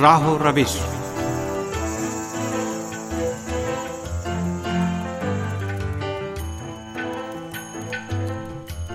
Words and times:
راہ 0.00 0.20
و 0.20 0.38
روش۔ 0.38 0.76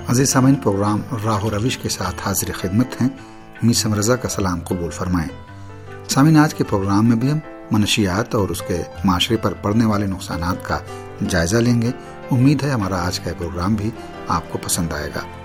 عزیز 0.10 0.30
سامعین، 0.30 0.56
پروگرام 0.56 1.02
راہ 1.26 1.44
و 1.44 1.50
روش 1.50 1.78
کے 1.78 1.90
ساتھ 1.90 2.28
حاضر 2.28 2.52
خدمت 2.54 3.02
ہیں۔ 3.02 3.10
میسم 3.64 3.94
رضا 3.94 4.16
کا 4.16 4.30
سلام 4.30 4.60
قبول 4.60 4.90
فرمائیں۔ 4.90 5.30
سامعین، 6.10 6.38
آج 6.38 6.56
کے 6.56 6.64
پروگرام 6.64 7.08
میں 7.08 7.16
بھی 7.16 7.32
ہم 7.32 7.40
منشیات 7.72 8.36
اور 8.36 8.50
اس 8.50 8.62
کے 8.62 8.82
معاشرے 9.04 9.38
پر 9.38 9.54
پڑنے 9.54 9.86
والے 9.86 10.08
نقصانات 10.08 10.66
کا 10.66 10.80
جائزہ 11.30 11.58
لیں 11.58 11.82
گے۔ 11.82 11.92
امید 12.32 12.64
ہے 12.64 12.70
ہمارا 12.70 13.08
آج 13.08 13.20
کا 13.20 13.32
پروگرام 13.38 13.74
بھی 13.74 13.90
آپ 14.28 14.44
کو 14.50 14.58
پسند 14.58 14.94
آئے 14.94 15.10
گا۔ 15.16 15.45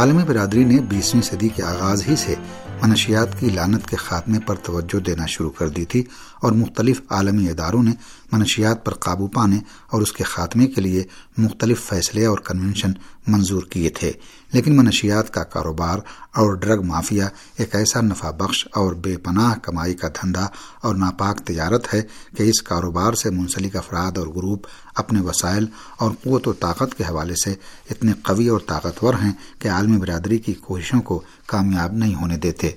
عالمی 0.00 0.22
برادری 0.26 0.62
نے 0.64 0.80
بیسویں 0.88 1.22
صدی 1.22 1.48
کے 1.48 1.62
آغاز 1.62 2.02
ہی 2.08 2.14
سے 2.16 2.34
منشیات 2.82 3.40
کی 3.40 3.48
لانت 3.48 3.86
کے 3.86 3.96
خاتمے 3.96 4.38
پر 4.46 4.54
توجہ 4.54 5.00
دینا 5.00 5.26
شروع 5.26 5.50
کر 5.50 5.68
دی 5.68 5.84
تھی 5.84 6.04
اور 6.40 6.52
مختلف 6.52 7.00
عالمی 7.10 7.50
اداروں 7.50 7.82
نے 7.82 7.90
منشیات 8.32 8.84
پر 8.84 8.94
قابو 8.94 9.26
پانے 9.26 9.58
اور 9.90 10.02
اس 10.02 10.12
کے 10.12 10.24
خاتمے 10.24 10.66
کے 10.66 10.80
لیے 10.80 11.04
مختلف 11.38 11.88
فیصلے 11.88 12.26
اور 12.26 12.38
کنونشن 12.38 12.92
منظور 13.26 13.62
کیے 13.62 13.88
تھے۔ 13.88 14.12
لیکن 14.52 14.76
منشیات 14.76 15.34
کا 15.34 15.42
کاروبار 15.44 15.98
اور 16.34 16.54
ڈرگ 16.54 16.82
مافیا 16.82 17.28
ایک 17.56 17.74
ایسا 17.74 18.00
نفع 18.00 18.30
بخش 18.30 18.68
اور 18.74 18.92
بے 18.92 19.16
پناہ 19.16 19.54
کمائی 19.62 19.94
کا 19.94 20.08
دھندا 20.08 20.46
اور 20.80 20.94
ناپاک 20.94 21.38
تجارت 21.38 21.94
ہے 21.94 22.02
کہ 22.36 22.42
اس 22.42 22.62
کاروبار 22.62 23.12
سے 23.12 23.30
منسلک 23.30 23.76
افراد 23.76 24.18
اور 24.18 24.26
گروپ 24.26 24.66
اپنے 24.94 25.20
وسائل 25.20 25.66
اور 25.98 26.10
قوت 26.24 26.48
و 26.48 26.52
طاقت 26.52 26.98
کے 26.98 27.04
حوالے 27.04 27.34
سے 27.44 27.54
اتنے 27.90 28.12
قوی 28.22 28.48
اور 28.48 28.60
طاقتور 28.66 29.14
ہیں 29.14 29.32
کہ 29.58 29.68
عالمی 29.68 29.98
برادری 29.98 30.38
کی 30.38 30.52
کوششوں 30.52 31.00
کو 31.00 31.22
کامیاب 31.46 31.92
نہیں 31.92 32.14
ہونے 32.14 32.36
دیتے۔ 32.36 32.69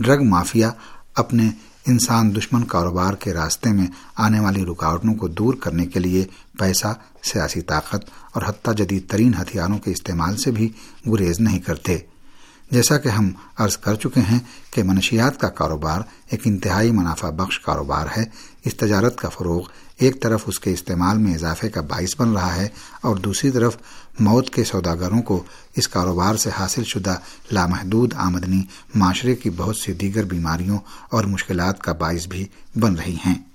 ڈرگ 0.00 0.22
مافیا 0.22 0.70
اپنے 1.14 1.50
انسان 1.86 2.36
دشمن 2.36 2.64
کاروبار 2.64 3.14
کے 3.14 3.32
راستے 3.32 3.70
میں 3.70 3.86
آنے 4.16 4.40
والی 4.40 4.64
رکاوٹوں 4.64 5.14
کو 5.14 5.28
دور 5.28 5.54
کرنے 5.54 5.86
کے 5.86 6.00
لیے 6.00 6.24
پیسہ، 6.58 6.86
سیاسی 7.22 7.60
طاقت 7.60 8.10
اور 8.32 8.42
حتیٰ 8.46 8.74
جدید 8.74 9.10
ترین 9.10 9.34
ہتھیاروں 9.34 9.78
کے 9.78 9.90
استعمال 9.90 10.36
سے 10.36 10.50
بھی 10.50 10.68
گریز 11.06 11.40
نہیں 11.40 11.58
کرتے۔ 11.58 11.98
جیسا 12.70 12.98
کہ 12.98 13.08
ہم 13.08 13.32
عرض 13.56 13.76
کر 13.76 13.94
چکے 13.94 14.20
ہیں 14.20 14.38
کہ 14.70 14.82
منشیات 14.82 15.40
کا 15.40 15.48
کاروبار 15.48 16.00
ایک 16.30 16.40
انتہائی 16.44 16.90
منافع 16.90 17.30
بخش 17.30 17.60
کاروبار 17.60 18.06
ہے۔ 18.16 18.24
اس 18.64 18.74
تجارت 18.74 19.18
کا 19.18 19.28
فروغ 19.28 19.62
ایک 19.98 20.22
طرف 20.22 20.42
اس 20.46 20.60
کے 20.60 20.72
استعمال 20.72 21.18
میں 21.18 21.34
اضافے 21.34 21.68
کا 21.68 21.80
باعث 21.80 22.20
بن 22.20 22.32
رہا 22.32 22.56
ہے 22.56 22.68
اور 23.00 23.16
دوسری 23.16 23.50
طرف 23.50 23.76
موت 24.20 24.50
کے 24.50 24.64
سوداگروں 24.64 25.22
کو 25.22 25.42
اس 25.76 25.88
کاروبار 25.88 26.34
سے 26.34 26.50
حاصل 26.58 26.84
شدہ 26.84 27.14
لامحدود 27.52 28.14
آمدنی، 28.16 28.62
معاشرے 28.94 29.36
کی 29.36 29.50
بہت 29.50 29.76
سی 29.76 29.92
دیگر 29.92 30.24
بیماریوں 30.24 30.78
اور 31.08 31.24
مشکلات 31.24 31.80
کا 31.80 31.92
باعث 31.92 32.26
بھی 32.26 32.46
بن 32.76 32.94
رہی 32.94 33.16
ہیں۔ 33.26 33.49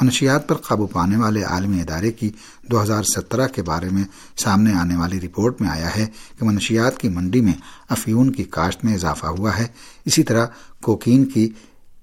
منشیات 0.00 0.48
پر 0.48 0.54
قابو 0.54 0.86
پانے 0.86 1.16
والے 1.16 1.42
عالمی 1.42 1.80
ادارے 1.80 2.12
کی 2.12 2.30
دو 2.70 2.82
ہزار 2.82 3.02
سترہ 3.02 3.48
کے 3.48 3.62
بارے 3.62 3.88
میں 3.92 4.04
سامنے 4.36 4.72
آنے 4.72 4.96
والی 4.96 5.20
رپورٹ 5.20 5.60
میں 5.60 5.68
آیا 5.68 5.96
ہے 5.96 6.06
کہ 6.38 6.44
منشیات 6.44 6.98
کی 6.98 7.08
منڈی 7.08 7.40
میں 7.40 7.52
افیون 7.88 8.32
کی 8.32 8.44
کاشت 8.44 8.84
میں 8.84 8.94
اضافہ 8.94 9.26
ہوا 9.26 9.58
ہے۔ 9.58 9.66
اسی 10.04 10.22
طرح 10.22 10.46
کوکین 10.82 11.24
کی 11.24 11.50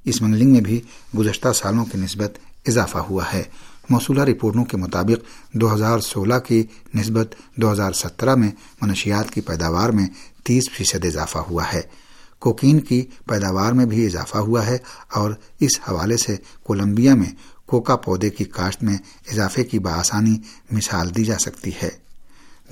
اسمگلنگ 0.03 0.51
میں 0.51 0.61
بھی 0.61 0.81
گزشتہ 1.17 1.53
سالوں 1.55 1.85
کی 1.85 1.97
نسبت 1.97 2.37
اضافہ 2.67 2.97
ہوا 2.97 3.23
ہے۔ 3.33 3.43
موصولہ 3.89 4.21
رپورٹوں 4.21 4.65
کے 4.65 4.77
مطابق 4.77 5.53
دو 5.53 5.75
ہزار 5.75 5.99
سولہ 5.99 6.39
کی 6.47 6.63
نسبت 6.95 7.35
دو 7.55 7.71
ہزار 7.71 7.91
سترہ 7.91 8.35
میں 8.35 8.51
منشیات 8.81 9.33
کی 9.33 9.41
پیداوار 9.41 9.89
میں 9.89 10.07
تیس 10.43 10.63
فیصد 10.71 11.05
اضافہ 11.05 11.37
ہوا 11.37 11.63
ہے۔ 11.73 11.81
کوکین 12.39 12.79
کی 12.79 13.01
پیداوار 13.25 13.71
میں 13.71 13.85
بھی 13.85 14.05
اضافہ 14.05 14.37
ہوا 14.37 14.65
ہے 14.65 14.77
اور 15.13 15.31
اس 15.59 15.79
حوالے 15.89 16.17
سے 16.17 16.35
کولمبیا 16.63 17.15
میں 17.15 17.31
کوکا 17.65 17.95
پودے 17.95 18.29
کی 18.29 18.43
کاشت 18.43 18.83
میں 18.83 18.97
اضافے 19.31 19.63
کی 19.63 19.79
بآسانی 19.79 20.37
مثال 20.71 21.15
دی 21.15 21.25
جا 21.25 21.37
سکتی 21.37 21.71
ہے۔ 21.83 21.89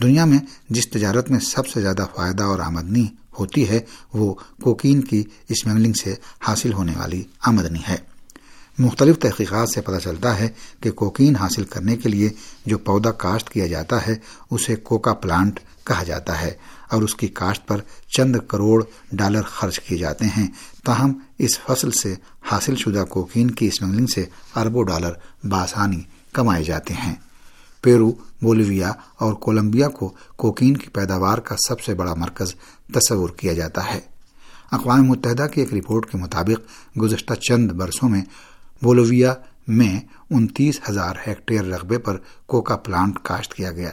دنیا 0.02 0.26
میں 0.26 0.40
جس 0.70 0.90
تجارت 0.90 1.32
میں 1.32 1.40
سب 1.40 1.68
سے 1.68 1.82
زیادہ 1.82 2.06
فائدہ 2.16 2.44
اور 2.44 2.60
آمدنی 2.60 3.08
ہوتی 3.40 3.70
ہے، 3.70 3.80
وہ 4.14 4.34
کوکین 4.62 5.02
کی 5.02 5.24
اسمگلنگ 5.50 5.94
سے 5.94 6.16
حاصل 6.40 6.74
ہونے 6.74 6.94
والی 6.98 7.24
آمدنی 7.40 7.80
ہے۔ 7.88 8.13
مختلف 8.80 9.20
تحقیقات 9.20 9.70
سے 9.70 9.82
پتہ 9.82 10.00
چلتا 10.00 10.40
ہے 10.40 10.50
کہ 10.80 10.92
کوکین 10.92 11.36
حاصل 11.36 11.64
کرنے 11.64 11.98
کے 11.98 12.10
لیے 12.10 12.30
جو 12.66 12.78
پودا 12.78 13.12
کاشت 13.12 13.50
کیا 13.50 13.68
جاتا 13.68 14.08
ہے، 14.08 14.16
اسے 14.52 14.76
کوکا 14.76 15.14
پلانٹ 15.14 15.60
کہا 15.84 16.04
جاتا 16.04 16.42
ہے 16.42 16.52
اور 16.92 17.02
اس 17.02 17.16
کی 17.16 17.28
کاشت 17.28 17.68
پر 17.68 17.82
چند 18.18 18.36
کروڑ 18.48 18.84
ڈالر 19.12 19.42
خرچ 19.42 19.80
کیے 19.80 19.98
جاتے 19.98 20.26
ہیں۔ 20.26 20.48
تاہم، 20.86 21.14
اس 21.40 21.60
فصل 21.60 21.92
سے 21.92 22.16
حاصل 22.42 22.76
شدہ 22.76 23.06
کوکین 23.10 23.52
کی 23.52 23.68
اسمگلنگ 23.68 24.06
سے 24.06 24.26
اربوں 24.56 24.84
ڈالر 24.84 25.12
بآسانی 25.44 26.02
کمائے 26.34 26.64
جاتے 26.64 26.94
ہیں۔ 26.94 27.16
پیرو، 27.82 28.12
بولیویا 28.42 28.92
اور 29.18 29.34
کولمبیا 29.34 29.90
کو 29.90 30.14
کوکین 30.36 30.78
کی 30.78 30.88
پیداوار 30.88 31.38
کا 31.38 31.56
سب 31.68 31.82
سے 31.82 31.94
بڑا 31.94 32.14
مرکز 32.14 32.56
تصور 32.94 33.30
کیا 33.30 33.54
جاتا 33.54 33.94
ہے۔ 33.94 34.00
اقوام 34.72 35.04
متحدہ 35.04 35.48
کی 35.54 35.62
ایک 35.62 35.74
رپورٹ 35.74 36.12
کے 36.12 36.18
مطابق، 36.18 36.62
گزشتہ 37.00 37.34
چند 37.34 37.72
برسوں 37.72 38.10
میں 38.10 38.22
بولویا 38.82 39.34
میں 39.68 40.00
انتیس 40.30 40.82
ہزار 40.90 41.16
ہیکٹیئر 41.28 41.64
رقبے 41.64 41.98
پر 41.98 42.18
کوکا 42.46 42.78
پلانٹ 42.78 43.20
کاشت 43.24 43.54
کیا 43.54 43.72
گیا۔ 43.72 43.90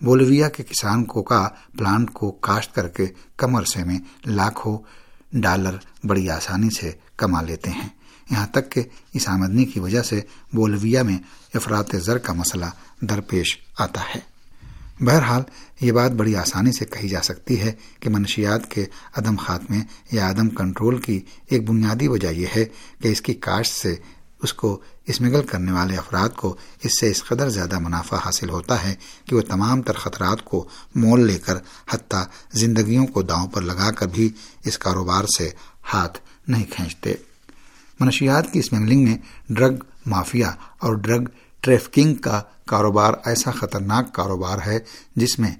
بولویا 0.00 0.48
کے 0.48 0.62
کسان 0.62 1.04
کوکا 1.04 1.48
پلانٹ 1.78 2.10
کو 2.12 2.30
کاشت 2.30 2.74
کر 2.74 2.88
کے 2.88 3.06
کم 3.36 3.56
عرصے 3.56 3.84
میں 3.84 3.98
لاکھوں 4.26 4.78
ڈالر 5.32 5.76
بڑی 6.04 6.30
آسانی 6.30 6.70
سے 6.70 6.92
کما 7.16 7.42
لیتے 7.42 7.70
ہیں۔ 7.70 7.88
یہاں 8.30 8.46
تک 8.46 8.70
کہ 8.70 8.82
اس 9.14 9.28
آمدنی 9.28 9.64
کی 9.64 9.80
وجہ 9.80 10.02
سے 10.02 10.20
بولویا 10.52 11.02
میں 11.02 11.18
افراد 11.54 11.84
زر 11.92 12.18
کا 12.18 12.32
مسئلہ 12.32 12.66
درپیش 13.00 13.58
آتا 13.78 14.00
ہے۔ 14.14 14.38
بہرحال، 15.00 15.42
یہ 15.80 15.92
بات 15.92 16.10
بڑی 16.10 16.36
آسانی 16.36 16.72
سے 16.72 16.84
کہی 16.84 17.08
جا 17.08 17.22
سکتی 17.22 17.60
ہے 17.60 17.72
کہ 18.00 18.10
منشیات 18.10 18.70
کے 18.70 18.84
عدم 19.16 19.36
خاتمے 19.36 19.78
یا 20.12 20.30
عدم 20.30 20.48
کنٹرول 20.48 20.98
کی 20.98 21.20
ایک 21.46 21.70
بنیادی 21.70 22.08
وجہ 22.08 22.28
یہ 22.28 22.46
ہے 22.56 22.64
کہ 23.02 23.08
اس 23.08 23.20
کی 23.20 23.34
کاشت 23.34 23.72
سے 23.72 23.96
اس 24.42 24.52
کو 24.52 24.80
اسمگل 25.06 25.42
کرنے 25.42 25.72
والے 25.72 25.96
افراد 25.96 26.28
کو 26.28 26.56
اس 26.84 27.00
سے 27.00 27.10
اس 27.10 27.24
قدر 27.24 27.48
زیادہ 27.48 27.78
منافع 27.78 28.16
حاصل 28.16 28.50
ہوتا 28.50 28.84
ہے 28.84 28.94
کہ 29.24 29.36
وہ 29.36 29.40
تمام 29.40 29.82
تر 29.82 29.92
خطرات 29.92 30.44
کو 30.44 30.68
مول 30.94 31.26
لے 31.26 31.38
کر 31.38 31.56
حتیٰ 31.90 32.22
زندگیوں 32.52 33.06
کو 33.06 33.22
داؤں 33.22 33.48
پر 33.48 33.62
لگا 33.62 33.90
کر 33.90 34.06
بھی 34.06 34.30
اس 34.64 34.78
کاروبار 34.78 35.24
سے 35.38 35.50
ہاتھ 35.94 36.18
نہیں 36.48 36.64
کھینچتے۔ 36.64 37.14
منشیات 38.00 38.52
کی 38.52 38.58
اسمگلنگ 38.58 39.04
میں 39.04 39.18
ڈرگ 39.48 39.74
مافیا 40.06 40.52
اور 40.78 40.94
ڈرگ 40.94 41.24
ٹریفکنگ 41.60 42.14
کا 42.14 42.42
کاروبار 42.66 43.12
ایسا 43.24 43.50
خطرناک 43.50 44.14
کاروبار 44.14 44.58
ہے 44.66 44.78
جس 45.16 45.38
میں 45.38 45.50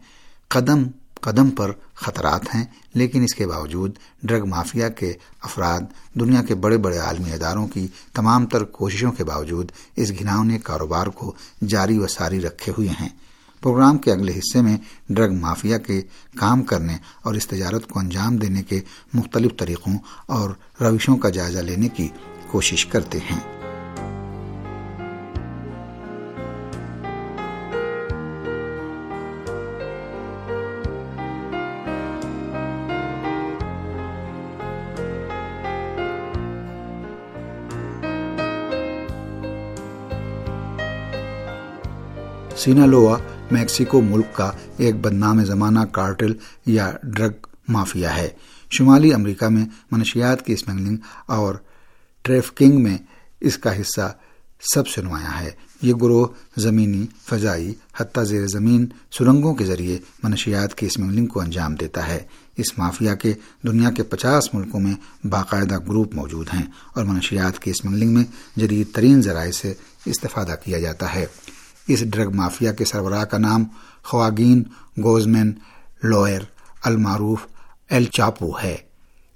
قدم 0.49 0.83
قدم 1.21 1.51
پر 1.51 1.73
خطرات 1.95 2.55
ہیں، 2.55 2.65
لیکن 2.95 3.23
اس 3.23 3.35
کے 3.35 3.47
باوجود 3.47 3.99
ڈرگ 4.23 4.45
مافیا 4.45 4.89
کے 4.89 5.13
افراد 5.43 5.81
دنیا 6.15 6.43
کے 6.43 6.55
بڑے 6.55 6.77
بڑے 6.77 6.99
عالمی 6.99 7.33
اداروں 7.33 7.69
کی 7.69 7.87
تمام 8.15 8.47
تر 8.47 8.65
کوششوں 8.65 9.13
کے 9.13 9.25
باوجود 9.25 9.73
اس 9.97 10.13
گھناؤنے 10.19 10.59
کاروبار 10.59 11.07
کو 11.07 11.35
جاری 11.69 11.99
و 11.99 12.07
ساری 12.07 12.41
رکھے 12.41 12.73
ہوئے 12.79 12.89
ہیں۔ 12.89 13.09
پروگرام 13.61 13.99
کے 13.99 14.13
اگلے 14.13 14.33
حصے 14.33 14.61
میں 14.61 14.77
ڈرگ 15.09 15.33
مافیا 15.33 15.79
کے 15.79 16.03
کام 16.39 16.63
کرنے 16.63 16.97
اور 17.23 17.35
اس 17.35 17.47
تجارت 17.47 17.89
کو 17.89 17.99
انجام 17.99 18.37
دینے 18.37 18.63
کے 18.63 18.81
مختلف 19.15 19.53
طریقوں 19.59 19.99
اور 20.27 20.51
روشوں 20.81 21.17
کا 21.17 21.29
جائزہ 21.29 21.59
لینے 21.59 21.89
کی 21.89 22.09
کوشش 22.51 22.87
کرتے 22.87 23.19
ہیں۔ 23.19 23.58
سینالوا، 42.59 43.17
میکسیکو 43.51 44.01
ملک 44.01 44.27
کا 44.33 44.53
ایک 44.77 44.95
بدنام 44.95 45.45
زمانہ 45.45 45.81
کارٹل 45.93 46.33
یا 46.67 46.93
ڈرگ 47.03 47.33
مافیا 47.69 48.17
ہے۔ 48.17 48.29
شمالی 48.71 49.13
امریکہ 49.15 49.47
میں 49.47 49.65
منشیات 49.91 50.47
کی 50.47 50.53
اسمگلنگ 50.53 50.97
اور 51.27 51.55
ٹریفکنگ 52.23 52.83
میں 52.83 52.99
اس 53.41 53.59
کا 53.59 53.81
حصہ 53.81 54.15
سب 54.75 54.89
سے 54.89 55.03
نمایاں 55.03 55.41
ہے۔ 55.41 55.51
یہ 55.83 55.95
گروہ 55.95 56.27
زمینی 56.57 57.07
فضائی 57.27 57.75
حتیٰ 57.97 58.25
زیر 58.25 58.47
زمین 58.47 58.87
سرنگوں 59.11 59.55
کے 59.55 59.65
ذریعے 59.65 59.99
منشیات 60.23 60.75
کی 60.75 60.87
اسمگلنگ 60.87 61.27
کو 61.27 61.41
انجام 61.41 61.75
دیتا 61.75 62.09
ہے۔ 62.09 62.23
اس 62.57 62.79
مافیا 62.79 63.15
کے 63.15 63.33
دنیا 63.67 63.91
کے 63.91 64.03
پچاس 64.03 64.55
ملکوں 64.55 64.81
میں 64.81 65.27
باقاعدہ 65.27 65.79
گروپ 65.79 66.15
موجود 66.15 66.47
ہیں 66.55 66.67
اور 66.95 67.05
منشیات 67.05 67.59
کی 67.59 67.71
اسمگلنگ 67.71 68.15
میں 68.15 68.25
جدید 68.57 68.87
ترین 68.95 69.23
ذرائع 69.23 69.53
سے 69.53 69.75
استفادہ 70.05 70.55
کیا 70.65 70.79
جاتا 70.79 71.15
ہے۔ 71.15 71.27
اس 71.89 72.03
ڈرگ 72.05 72.35
مافیا 72.35 72.73
کے 72.73 72.85
سربراہ 72.85 73.25
کا 73.25 73.39
نام 73.39 73.65
خواگین 74.05 74.63
گوزمین 75.03 75.53
لوئر 76.03 76.43
المعروف 76.83 77.47
ایل 77.91 78.05
چاپو 78.05 78.51
ہے۔ 78.63 78.77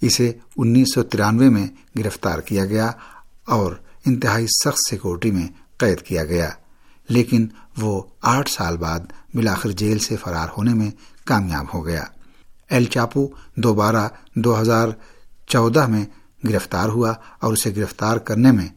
اسے 0.01 0.33
انیس 0.57 0.95
سو 0.95 1.03
ترانوے 1.03 1.49
میں 1.49 1.67
گرفتار 1.99 2.39
کیا 2.39 2.65
گیا 2.65 2.91
اور 3.47 3.73
انتہائی 4.07 4.47
سخت 4.47 4.79
سیکورٹی 4.91 5.31
میں 5.31 5.47
قید 5.77 6.03
کیا 6.03 6.25
گیا، 6.25 6.51
لیکن 7.09 7.47
وہ 7.77 8.03
آٹھ 8.23 8.51
سال 8.51 8.77
بعد 8.77 9.01
بلاخر 9.35 9.71
جیل 9.71 9.99
سے 9.99 10.17
فرار 10.17 10.49
ہونے 10.57 10.75
میں 10.75 10.91
کامیاب 11.25 11.67
ہو 11.75 11.87
گیا۔ 11.87 12.05
ایل 12.71 12.85
چاپو 12.85 13.27
دوبارہ 13.55 14.09
دو 14.35 14.61
ہزار 14.61 14.89
چودہ 15.47 15.87
میں 15.87 16.05
گرفتار 16.45 16.89
ہوا 16.89 17.13
اور 17.41 17.53
اسے 17.53 17.75
گرفتار 17.77 18.17
کرنے 18.17 18.53
میں 18.53 18.69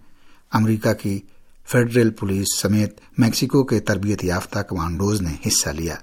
امریکہ 0.51 0.93
کی 0.93 1.19
فیڈرل 1.71 2.09
پولیس 2.09 2.45
سمیت 2.57 2.99
میکسیکو 3.17 3.63
کے 3.63 3.79
تربیت 3.79 4.23
یافتہ 4.23 4.59
کمانڈوز 4.59 5.21
نے 5.21 5.35
حصہ 5.47 5.69
لیا۔ 5.69 5.95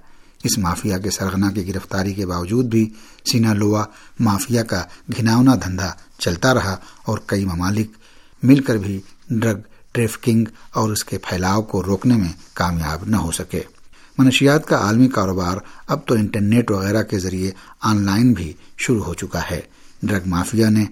اس 0.43 0.57
مافیا 0.57 0.97
کے 0.97 1.09
سرغنا 1.09 1.51
کی 1.51 1.73
گرفتاری 1.73 2.13
کے 2.13 2.25
باوجود 2.25 2.65
بھی 2.65 2.89
سینا 3.31 3.53
لوا 3.53 3.85
مافیا 4.19 4.63
کا 4.63 4.83
گھناؤنا 5.17 5.55
دھندا 5.55 5.89
چلتا 6.17 6.53
رہا 6.53 6.77
اور 7.05 7.17
کئی 7.25 7.45
ممالک 7.45 7.91
مل 8.43 8.63
کر 8.63 8.77
بھی 8.77 9.01
ڈرگ 9.29 9.59
ٹریفکنگ 9.91 10.45
اور 10.73 10.91
اس 10.91 11.03
کے 11.03 11.17
پھیلاؤ 11.17 11.61
کو 11.61 11.83
روکنے 11.83 12.15
میں 12.15 12.33
کامیاب 12.53 13.03
نہ 13.05 13.15
ہو 13.15 13.31
سکے۔ 13.31 13.61
منشیات 14.17 14.65
کا 14.65 14.77
عالمی 14.77 15.07
کاروبار 15.07 15.57
اب 15.87 16.07
تو 16.07 16.15
انٹرنیٹ 16.15 16.71
وغیرہ 16.71 17.03
کے 17.03 17.19
ذریعے 17.19 17.51
آن 17.81 18.01
لائن 18.01 18.33
بھی 18.33 18.53
شروع 18.77 19.03
ہو 19.03 19.13
چکا 19.13 19.41
ہے۔ 19.51 19.61
ڈرگ 20.03 20.21
مافیا 20.25 20.69
نے 20.69 20.85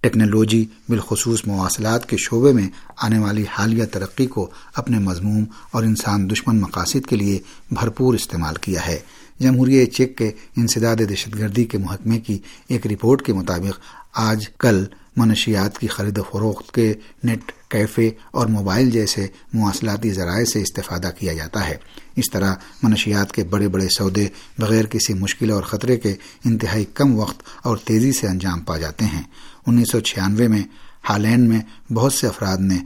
ٹیکنالوجی 0.00 0.66
بالخصوص 0.88 1.46
مواصلات 1.46 2.08
کے 2.08 2.16
شعبے 2.16 2.52
میں 2.52 2.68
آنے 2.96 3.18
والی 3.18 3.44
حالیہ 3.58 3.84
ترقی 3.84 4.26
کو 4.26 4.50
اپنے 4.74 4.98
مضموم 4.98 5.44
اور 5.70 5.82
انسان 5.82 6.30
دشمن 6.30 6.60
مقاصد 6.60 7.06
کے 7.06 7.16
لیے 7.16 7.38
بھرپور 7.70 8.14
استعمال 8.14 8.54
کیا 8.54 8.86
ہے۔ 8.86 8.98
جمہوریہ 9.40 9.86
چیک 9.86 10.18
کے 10.18 10.30
انسداد 10.56 10.96
دہشت 11.08 11.38
گردی 11.38 11.64
کے 11.64 11.78
محکمے 11.78 12.18
کی 12.18 12.38
ایک 12.68 12.86
رپورٹ 12.86 13.22
کے 13.22 13.32
مطابق 13.32 13.80
آج 14.12 14.48
کل 14.58 14.84
منشیات 15.16 15.78
کی 15.78 15.86
خرید 15.86 16.18
و 16.18 16.22
فروخت 16.22 16.72
کے 16.72 16.94
نیٹ 17.24 17.52
کیفے 17.70 18.10
اور 18.30 18.46
موبائل 18.46 18.90
جیسے 18.90 19.26
مواصلاتی 19.52 20.10
ذرائع 20.10 20.44
سے 20.44 20.62
استفادہ 20.62 21.10
کیا 21.18 21.32
جاتا 21.32 21.68
ہے۔ 21.68 21.76
اس 22.16 22.30
طرح 22.32 22.54
منشیات 22.82 23.32
کے 23.32 23.44
بڑے 23.44 23.68
بڑے 23.68 23.88
سودے 23.88 24.28
بغیر 24.58 24.84
کسی 24.84 25.14
مشکل 25.14 25.50
اور 25.50 25.62
خطرے 25.62 25.96
کے 25.96 26.14
انتہائی 26.44 26.84
کم 26.94 27.14
وقت 27.14 27.42
اور 27.62 27.76
تیزی 27.76 28.12
سے 28.12 28.26
انجام 28.26 28.60
پا 28.60 28.78
جاتے 28.78 29.04
ہیں۔ 29.04 29.22
انیس 29.66 29.90
سو 29.90 30.00
چھیانوے 30.00 30.48
میں 30.48 30.62
ہالینڈ 31.08 31.48
میں 31.48 31.92
بہت 31.92 32.12
سے 32.12 32.26
افراد 32.26 32.56
نے 32.56 32.78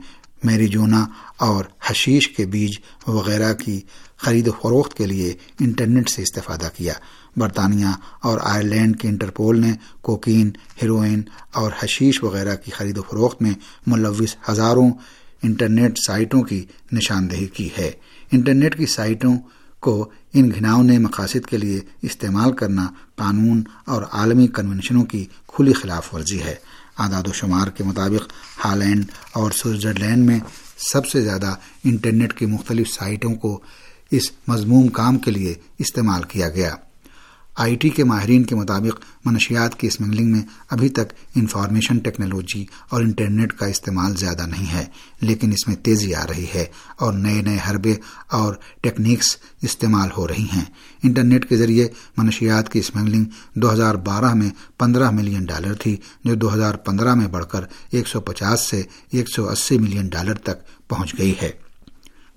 میریجونا 0.45 1.05
اور 1.37 1.65
حشیش 1.87 2.27
کے 2.27 2.45
بیج 2.45 2.71
وغیرہ 3.07 3.53
کی 3.53 3.81
خرید 4.17 4.47
و 4.47 4.51
فروخت 4.51 4.97
کے 4.97 5.05
لیے 5.05 5.33
انٹرنیٹ 5.59 6.09
سے 6.09 6.21
استفادہ 6.21 6.69
کیا۔ 6.77 6.93
برطانیہ 7.37 7.85
اور 8.21 8.39
آئرلینڈ 8.43 8.99
کے 8.99 9.07
انٹرپول 9.07 9.59
نے 9.59 9.73
کوکین، 10.01 10.51
ہیروئن 10.81 11.21
اور 11.53 11.71
حشیش 11.79 12.23
وغیرہ 12.23 12.55
کی 12.55 12.71
خرید 12.71 12.97
و 12.97 13.01
فروخت 13.01 13.41
میں 13.41 13.51
ملوث 13.87 14.35
ہزاروں 14.49 14.91
انٹرنیٹ 15.43 15.97
سائٹوں 16.07 16.41
کی 16.41 16.65
نشاندہی 16.91 17.47
کی 17.47 17.69
ہے۔ 17.77 17.91
انٹرنیٹ 18.31 18.77
کی 18.77 18.85
سائٹوں 18.85 19.37
کو 19.79 20.09
ان 20.33 20.51
گھناؤنے 20.51 20.97
مقاصد 20.97 21.45
کے 21.45 21.57
لیے 21.57 21.79
استعمال 22.01 22.51
کرنا 22.51 22.87
قانون 23.15 23.63
اور 23.85 24.03
عالمی 24.11 24.47
کنونشنوں 24.47 25.03
کی 25.03 25.25
کھلی 25.47 25.73
خلاف 25.73 26.15
ورزی 26.15 26.41
ہے۔ 26.41 26.55
اعداد 26.97 27.27
و 27.27 27.33
شمار 27.33 27.67
کے 27.67 27.83
مطابق 27.83 28.33
ہالینڈ 28.65 29.11
اور 29.33 29.51
سوئٹزرلینڈ 29.51 30.25
میں 30.25 30.39
سب 30.77 31.07
سے 31.07 31.21
زیادہ 31.21 31.55
انٹرنیٹ 31.83 32.33
کی 32.33 32.45
مختلف 32.45 32.87
سائٹوں 32.89 33.35
کو 33.35 33.61
اس 34.11 34.31
مضموم 34.47 34.87
کام 34.87 35.17
کے 35.17 35.31
لیے 35.31 35.55
استعمال 35.79 36.23
کیا 36.23 36.49
گیا۔ 36.49 36.75
آئی 37.55 37.75
ٹی 37.75 37.89
کے 37.89 38.03
ماہرین 38.03 38.43
کے 38.43 38.55
مطابق 38.55 38.99
منشیات 39.25 39.75
کی 39.79 39.87
اسمگلنگ 39.87 40.31
میں 40.31 40.41
ابھی 40.69 40.89
تک 40.89 41.13
انفارمیشن 41.35 41.97
ٹیکنالوجی 41.97 42.63
اور 42.89 43.01
انٹرنیٹ 43.01 43.53
کا 43.53 43.65
استعمال 43.65 44.15
زیادہ 44.17 44.45
نہیں 44.45 44.71
ہے، 44.73 44.85
لیکن 45.21 45.51
اس 45.51 45.67
میں 45.67 45.75
تیزی 45.75 46.13
آ 46.15 46.25
رہی 46.27 46.45
ہے 46.55 46.65
اور 46.97 47.13
نئے 47.13 47.41
نئے 47.41 47.57
حربے 47.69 47.95
اور 48.31 48.53
ٹیکنیکس 48.81 49.35
استعمال 49.61 50.09
ہو 50.17 50.27
رہی 50.27 50.45
ہیں۔ 50.53 50.63
انٹرنیٹ 51.03 51.49
کے 51.49 51.57
ذریعے 51.57 51.87
منشیات 52.17 52.71
کی 52.71 52.79
اسمگلنگ 52.79 53.25
دو 53.55 53.73
ہزار 53.73 53.95
بارہ 54.05 54.33
میں 54.33 54.49
پندرہ 54.77 55.09
ملین 55.11 55.45
ڈالر 55.45 55.73
تھی، 55.73 55.97
جو 56.23 56.35
دو 56.35 56.53
ہزار 56.53 56.75
پندرہ 56.75 57.13
میں 57.15 57.27
بڑھ 57.27 57.45
کر 57.45 57.63
ایک 57.91 58.07
سو 58.07 58.21
پچاس 58.21 58.61
سے 58.61 58.83
ایک 59.11 59.29
سو 59.29 59.49
اسی 59.49 59.77
ملین 59.77 60.07
ڈالر 60.07 60.37
تک 60.37 60.89
پہنچ 60.89 61.17
گئی 61.17 61.33
ہے۔ 61.41 61.51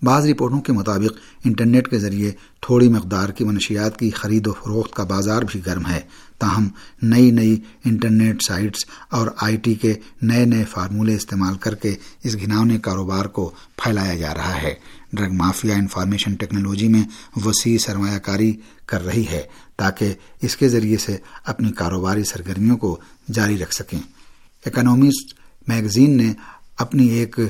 بعض 0.03 0.27
رپورٹوں 0.27 0.61
کے 0.61 0.73
مطابق 0.73 1.19
انٹرنیٹ 1.45 1.89
کے 1.89 1.99
ذریعے 1.99 2.33
تھوڑی 2.61 2.89
مقدار 2.89 3.29
کی 3.29 3.45
منشیات 3.45 3.99
کی 3.99 4.11
خرید 4.11 4.47
و 4.47 4.53
فروخت 4.53 4.95
کا 4.95 5.05
بازار 5.05 5.43
بھی 5.43 5.61
گرم 5.67 5.87
ہے۔ 5.87 6.01
تاہم، 6.39 6.69
نئی 7.03 7.31
نئی 7.31 7.61
انٹرنیٹ 7.85 8.43
سائٹس 8.49 8.85
اور 9.11 9.29
آئی 9.41 9.57
ٹی 9.57 9.75
کے 9.75 9.95
نئے 10.23 10.45
نئے 10.45 10.65
فارمولے 10.65 11.15
استعمال 11.15 11.55
کر 11.55 11.75
کے 11.75 11.95
اس 12.25 12.37
گھناؤنے 12.41 12.79
کاروبار 12.79 13.25
کو 13.25 13.51
پھیلایا 13.77 14.15
جا 14.15 14.35
رہا 14.35 14.63
ہے۔ 14.63 14.75
ڈرگ 15.13 15.33
مافیا 15.33 15.75
انفارمیشن 15.75 16.35
ٹیکنالوجی 16.35 16.89
میں 16.89 17.03
وسیع 17.45 17.79
سرمایہ 17.79 18.19
کاری 18.19 18.57
کر 18.87 19.05
رہی 19.05 19.25
ہے 19.31 19.43
تاکہ 19.77 20.15
اس 20.43 20.57
کے 20.57 20.69
ذریعے 20.69 20.97
سے 20.97 21.17
اپنی 21.45 21.73
کاروباری 21.73 22.25
سرگرمیوں 22.25 22.77
کو 22.77 23.01
جاری 23.33 23.59
رکھ 23.59 23.75
سکیں۔ 23.75 23.99
اکنامسٹ 24.67 25.35
میگزین 25.69 26.17
نے 26.17 26.33
اپنی 26.79 27.07
ایک 27.07 27.41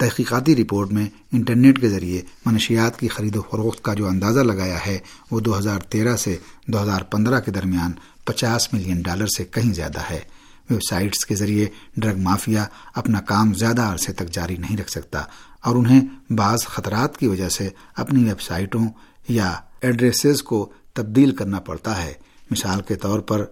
تحقیقاتی 0.00 0.56
رپورٹ 0.56 0.92
میں 0.92 1.08
انٹرنیٹ 1.32 1.80
کے 1.80 1.88
ذریعے 1.88 2.22
منشیات 2.46 3.00
کی 3.00 3.08
خرید 3.08 3.36
و 3.36 3.42
فروخت 3.50 3.82
کا 3.82 3.94
جو 3.94 4.08
اندازہ 4.08 4.40
لگایا 4.40 4.78
ہے، 4.86 4.98
وہ 5.30 5.40
دو 5.40 5.58
ہزار 5.58 5.78
تیرہ 5.78 6.16
سے 6.16 6.36
دو 6.66 6.82
ہزار 6.82 7.00
پندرہ 7.00 7.40
کے 7.40 7.50
درمیان 7.50 7.92
پچاس 8.24 8.74
ملین 8.74 9.00
ڈالر 9.00 9.26
سے 9.26 9.44
کہیں 9.44 9.74
زیادہ 9.74 10.00
ہے۔ 10.10 10.20
ویب 10.70 10.80
سائٹس 10.90 11.26
کے 11.26 11.34
ذریعے 11.34 11.66
ڈرگ 11.96 12.18
مافیا 12.18 12.64
اپنا 12.94 13.20
کام 13.20 13.54
زیادہ 13.54 13.82
عرصے 13.82 14.12
تک 14.12 14.30
جاری 14.30 14.56
نہیں 14.56 14.76
رکھ 14.76 14.90
سکتا 14.90 15.22
اور 15.60 15.76
انہیں 15.76 16.32
بعض 16.32 16.58
خطرات 16.64 17.18
کی 17.18 17.26
وجہ 17.26 17.48
سے 17.48 17.68
اپنی 17.96 18.24
ویب 18.24 18.40
سائٹوں 18.40 18.88
یا 19.28 19.54
ایڈریسز 19.80 20.42
کو 20.42 20.72
تبدیل 20.92 21.34
کرنا 21.36 21.60
پڑتا 21.60 22.02
ہے۔ 22.02 22.12
مثال 22.50 22.80
کے 22.88 22.94
طور 22.94 23.20
پر 23.20 23.44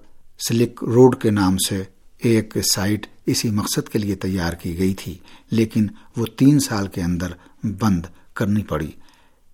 سلک 0.48 0.84
روڈ 0.84 1.22
کے 1.22 1.30
نام 1.30 1.56
سے 1.68 1.82
ایک 2.18 2.56
سائٹ 2.72 3.06
اسی 3.26 3.50
مقصد 3.50 3.88
کے 3.88 3.98
لیے 3.98 4.14
تیار 4.14 4.52
کی 4.52 4.76
گئی 4.78 4.94
تھی، 4.94 5.16
لیکن 5.50 5.86
وہ 6.16 6.26
تین 6.36 6.58
سال 6.60 6.86
کے 6.86 7.02
اندر 7.02 7.32
بند 7.80 8.06
کرنی 8.34 8.62
پڑی۔ 8.62 8.90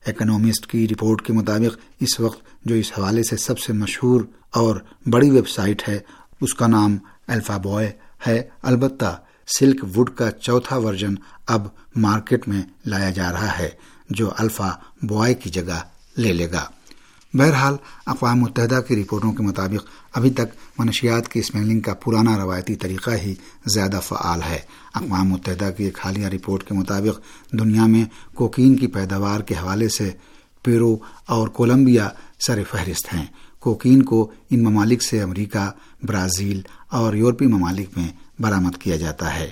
اکنامسٹ 0.06 0.66
کی 0.66 0.87
رپورٹ 0.88 1.23
کے 1.23 1.33
مطابق 1.33 1.78
اس 2.00 2.18
وقت 2.21 2.42
جو 2.64 2.75
اس 2.75 2.92
حوالے 2.99 3.23
سے 3.23 3.37
سب 3.37 3.59
سے 3.59 3.73
مشہور 3.73 4.21
اور 4.50 4.76
بڑی 5.06 5.30
ویب 5.30 5.49
سائٹ 5.49 5.88
ہے، 5.88 5.99
اس 6.40 6.54
کا 6.54 6.66
نام 6.66 6.97
الفا 7.26 7.56
بوائے 7.56 7.92
ہے۔ 8.26 8.42
البتہ 8.62 9.16
سلک 9.49 9.85
وڈ 9.97 10.11
کا 10.11 10.30
چوتھا 10.30 10.76
ورژن 10.76 11.14
اب 11.47 11.66
مارکیٹ 11.97 12.49
میں 12.49 12.62
لایا 12.87 13.11
جا 13.11 13.33
رہا 13.33 13.59
ہے، 13.59 13.68
جو 14.11 14.30
الفا 14.38 14.71
بوائے 15.02 15.35
کی 15.35 15.50
جگہ 15.50 15.80
لے 16.16 16.33
لے 16.33 16.50
گا۔ 16.52 16.64
بہرحال، 17.34 17.76
اقوام 18.06 18.40
متحدہ 18.40 18.80
کی 18.88 19.02
رپورٹوں 19.02 19.32
کے 19.32 19.42
مطابق، 19.42 19.86
ابھی 20.12 20.30
تک 20.30 20.78
منشیات 20.78 21.28
کی 21.28 21.40
اسمیلنگ 21.40 21.80
کا 21.80 21.94
پرانا 21.94 22.36
روایتی 22.36 22.74
طریقہ 22.74 23.10
ہی 23.10 23.34
زیادہ 23.66 24.00
فعال 24.02 24.40
ہے۔ 24.48 24.58
اقوام 24.94 25.28
متحدہ 25.28 25.70
کی 25.76 25.84
ایک 25.84 25.98
حالیہ 26.04 26.26
رپورٹ 26.26 26.64
کے 26.64 26.74
مطابق، 26.74 27.20
دنیا 27.52 27.86
میں 27.86 28.04
کوکین 28.34 28.76
کی 28.76 28.86
پیداوار 28.86 29.40
کے 29.40 29.54
حوالے 29.54 29.88
سے 29.88 30.10
پیرو 30.62 30.96
اور 31.26 31.48
کولمبیا 31.48 32.08
سر 32.46 32.62
فہرست 32.70 33.14
ہیں۔ 33.14 33.26
کوکین 33.58 34.02
کو 34.02 34.30
ان 34.50 34.62
ممالک 34.62 35.02
سے 35.02 35.22
امریکہ، 35.22 35.70
برازیل 36.02 36.60
اور 36.90 37.14
یورپی 37.14 37.46
ممالک 37.46 37.88
میں 37.96 38.08
برآمد 38.42 38.76
کیا 38.76 38.96
جاتا 38.96 39.34
ہے۔ 39.34 39.50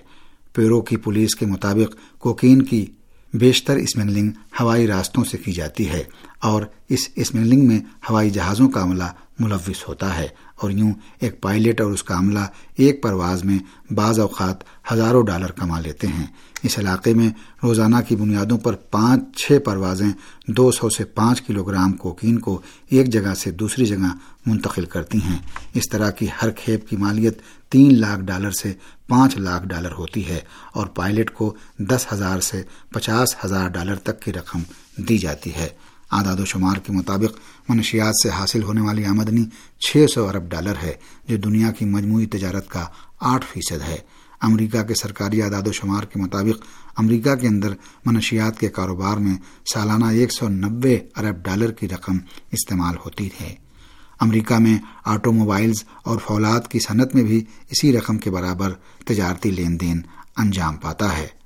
پیرو 0.52 0.80
کی 0.80 0.96
پولیس 0.96 1.34
کے 1.34 1.46
مطابق، 1.46 2.18
کوکین 2.18 2.62
کی 2.62 2.86
بیشتر 3.34 3.76
اسمگلنگ 3.76 4.30
ہوائی 4.60 4.86
راستوں 4.86 5.24
سے 5.24 5.38
کی 5.38 5.52
جاتی 5.52 5.88
ہے۔ 5.88 6.02
اور 6.42 6.62
اس 6.88 7.08
اسمگلنگ 7.16 7.66
میں 7.68 7.80
ہوائی 8.10 8.30
جہازوں 8.30 8.68
کا 8.68 8.82
عملہ 8.82 9.04
ملوث 9.38 9.88
ہوتا 9.88 10.18
ہے 10.18 10.28
اور 10.56 10.70
یوں 10.70 10.92
ایک 11.20 11.40
پائلٹ 11.40 11.80
اور 11.80 11.90
اس 11.90 12.02
کا 12.02 12.18
عملہ 12.18 12.38
ایک 12.76 13.02
پرواز 13.02 13.44
میں 13.44 13.58
بعض 13.92 14.20
اوقات 14.20 14.56
ہزاروں 14.92 15.26
ڈالر 15.26 15.50
کما 15.50 15.80
لیتے 15.80 16.06
ہیں۔ 16.06 16.26
اس 16.62 16.78
علاقے 16.78 17.14
میں 17.14 17.30
روزانہ 17.62 17.96
کی 18.08 18.16
بنیادوں 18.16 18.58
پر 18.58 18.72
پانچ، 18.72 19.36
چھ 19.36 19.58
پروازیں 19.64 20.10
دو 20.46 20.70
سو 20.70 20.90
سے 20.90 21.04
پانچ 21.04 21.42
کلو 21.42 21.64
گرام 21.64 21.92
کوکین 21.92 22.38
کو 22.38 22.60
ایک 22.88 23.06
جگہ 23.06 23.34
سے 23.34 23.50
دوسری 23.50 23.86
جگہ 23.86 24.12
منتقل 24.46 24.84
کرتی 24.84 25.18
ہیں۔ 25.18 25.38
اس 25.74 25.88
طرح 25.88 26.10
کی 26.10 26.26
ہر 26.42 26.50
کھیپ 26.50 26.88
کی 26.88 26.96
مالیت 26.96 27.42
تین 27.68 28.00
لاکھ 28.00 28.20
ڈالر 28.20 28.50
سے 28.50 28.72
پانچ 29.08 29.36
لاکھ 29.36 29.66
ڈالر 29.66 29.92
ہوتی 29.92 30.28
ہے 30.28 30.40
اور 30.72 30.86
پائلٹ 30.86 31.30
کو 31.30 31.54
دس 31.78 32.06
ہزار 32.12 32.40
سے 32.40 32.62
پچاس 32.90 33.36
ہزار 33.44 33.68
ڈالر 33.68 33.96
تک 33.96 34.22
کی 34.22 34.32
رقم 34.32 34.62
دی 34.96 35.18
جاتی 35.18 35.54
ہے۔ 35.54 35.68
اعداد 36.12 36.40
و 36.40 36.44
شمار 36.44 36.76
کے 36.76 36.92
مطابق 36.92 37.38
منشیات 37.70 38.14
سے 38.22 38.28
حاصل 38.28 38.62
ہونے 38.62 38.80
والی 38.80 39.04
آمدنی 39.04 39.44
چھ 39.78 40.06
سو 40.14 40.28
ارب 40.28 40.50
ڈالر 40.50 40.74
ہے، 40.82 40.92
جو 41.28 41.36
دنیا 41.36 41.70
کی 41.70 41.84
مجموعی 41.84 42.26
تجارت 42.26 42.68
کا 42.68 42.86
آٹھ 43.20 43.46
فیصد 43.46 43.88
ہے۔ 43.88 43.96
امریکہ 44.40 44.82
کے 44.82 44.94
سرکاری 44.94 45.42
اعداد 45.42 45.66
و 45.66 45.72
شمار 45.72 46.02
کے 46.02 46.18
مطابق 46.18 46.64
امریکہ 46.96 47.34
کے 47.34 47.48
اندر 47.48 47.74
منشیات 48.06 48.60
کے 48.60 48.68
کاروبار 48.68 49.16
میں 49.16 49.34
سالانہ 49.72 50.04
ایک 50.04 50.32
سو 50.32 50.48
نبے 50.48 50.98
ارب 51.16 51.44
ڈالر 51.44 51.70
کی 51.70 51.88
رقم 51.88 52.18
استعمال 52.50 52.94
ہوتی 53.04 53.28
ہے۔ 53.40 53.54
امریکہ 54.20 54.54
میں 54.54 54.78
آٹو 55.04 55.32
موبائلز 55.32 55.84
اور 56.04 56.18
فولاد 56.18 56.60
کی 56.70 56.78
صنعت 56.78 57.14
میں 57.14 57.22
بھی 57.22 57.44
اسی 57.70 57.92
رقم 57.92 58.18
کے 58.18 58.30
برابر 58.30 58.72
تجارتی 59.04 59.50
لین 59.50 59.80
دین 59.80 60.00
انجام 60.36 60.76
پاتا 60.76 61.16
ہے۔ 61.16 61.41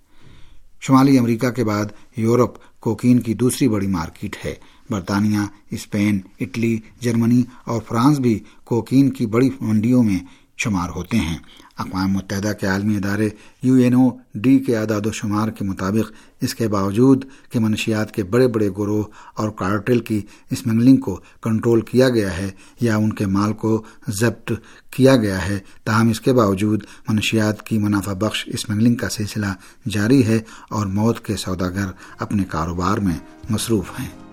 شمالی 0.86 1.18
امریکہ 1.18 1.50
کے 1.50 1.64
بعد 1.64 1.84
یورپ 2.16 2.80
کوکین 2.80 3.18
کی 3.18 3.34
دوسری 3.34 3.68
بڑی 3.68 3.86
مارکیٹ 3.86 4.36
ہے۔ 4.44 4.54
برطانیہ، 4.90 5.38
اسپین، 5.70 6.20
اٹلی، 6.40 6.78
جرمنی 7.00 7.42
اور 7.64 7.82
فرانس 7.88 8.18
بھی 8.18 8.38
کوکین 8.64 9.10
کی 9.10 9.26
بڑی 9.26 9.50
منڈیوں 9.60 10.02
میں 10.02 10.18
شمار 10.56 10.88
ہوتے 10.88 11.16
ہیں۔ 11.16 11.38
اقوام 11.78 12.12
متحدہ 12.12 12.52
کے 12.60 12.66
عالمی 12.66 12.96
ادارے 12.96 13.28
یو 13.62 13.74
این 13.74 13.94
او، 13.94 14.08
ڈی 14.34 14.58
کے 14.58 14.76
اعداد 14.76 15.06
و 15.06 15.12
شمار 15.12 15.48
کے 15.48 15.64
مطابق 15.64 16.12
اس 16.40 16.54
کے 16.54 16.68
باوجود 16.68 17.24
کہ 17.52 17.58
منشیات 17.58 18.14
کے 18.14 18.24
بڑے 18.24 18.48
بڑے 18.48 18.68
گروہ 18.78 19.04
اور 19.34 19.50
کارٹل 19.50 20.00
کی 20.00 20.20
اسمگلنگ 20.50 20.96
کو 20.96 21.20
کنٹرول 21.42 21.80
کیا 21.80 22.08
گیا 22.08 22.36
ہے 22.36 22.50
یا 22.80 22.96
ان 22.96 23.12
کے 23.12 23.26
مال 23.26 23.52
کو 23.52 23.82
ضبط 24.08 24.52
کیا 24.90 25.16
گیا 25.16 25.48
ہے، 25.48 25.58
تاہم 25.84 26.08
اس 26.08 26.20
کے 26.20 26.32
باوجود 26.32 26.82
منشیات 27.08 27.66
کی 27.66 27.78
منافع 27.78 28.12
بخش 28.12 28.44
اسمگلنگ 28.46 28.94
کا 28.94 29.08
سلسلہ 29.08 29.52
جاری 29.88 30.26
ہے 30.26 30.40
اور 30.68 30.86
موت 30.86 31.24
کے 31.24 31.36
سوداگر 31.36 31.90
اپنے 32.18 32.44
کاروبار 32.44 32.98
میں 32.98 33.18
مصروف 33.50 34.00
ہیں۔ 34.00 34.25